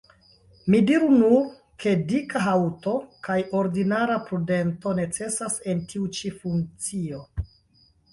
Mi 0.73 0.77
diru 0.85 1.07
nur, 1.15 1.41
ke 1.83 1.91
dika 2.11 2.39
haŭto 2.45 2.93
kaj 3.27 3.35
ordinara 3.59 4.15
prudento 4.31 4.95
necesas 5.01 5.59
en 5.75 5.85
tiu 5.93 6.09
ĉi 6.21 6.33
funkcio. 6.39 7.21